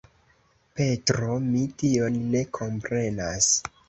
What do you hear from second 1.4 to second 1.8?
mi